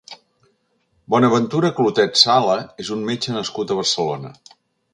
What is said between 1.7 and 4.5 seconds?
Clotet Sala és un metge nascut a Barcelona.